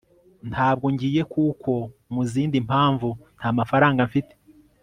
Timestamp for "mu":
2.13-2.21